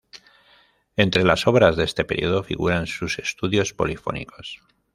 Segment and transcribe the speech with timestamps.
[0.95, 4.59] Entre las obras de este período figuran sus "Estudios polifónicos".